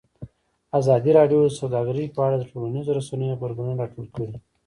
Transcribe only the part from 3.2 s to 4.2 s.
غبرګونونه راټول